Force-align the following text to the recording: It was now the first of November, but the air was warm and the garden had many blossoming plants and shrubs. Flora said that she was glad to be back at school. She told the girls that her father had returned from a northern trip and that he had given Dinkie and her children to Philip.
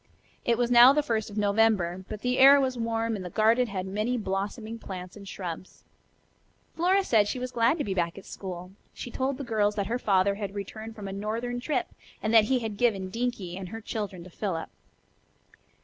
It 0.45 0.57
was 0.57 0.71
now 0.71 0.93
the 0.93 1.03
first 1.03 1.29
of 1.29 1.37
November, 1.37 2.03
but 2.09 2.21
the 2.21 2.39
air 2.39 2.59
was 2.59 2.75
warm 2.75 3.15
and 3.15 3.23
the 3.23 3.29
garden 3.29 3.67
had 3.67 3.85
many 3.85 4.17
blossoming 4.17 4.79
plants 4.79 5.15
and 5.15 5.27
shrubs. 5.29 5.83
Flora 6.75 7.03
said 7.03 7.19
that 7.19 7.27
she 7.27 7.37
was 7.37 7.51
glad 7.51 7.77
to 7.77 7.83
be 7.83 7.93
back 7.93 8.17
at 8.17 8.25
school. 8.25 8.71
She 8.95 9.11
told 9.11 9.37
the 9.37 9.43
girls 9.43 9.75
that 9.75 9.85
her 9.85 9.99
father 9.99 10.33
had 10.33 10.55
returned 10.55 10.95
from 10.95 11.07
a 11.07 11.13
northern 11.13 11.59
trip 11.59 11.89
and 12.19 12.33
that 12.33 12.45
he 12.45 12.57
had 12.57 12.77
given 12.77 13.11
Dinkie 13.11 13.55
and 13.55 13.69
her 13.69 13.79
children 13.79 14.23
to 14.23 14.31
Philip. 14.31 14.69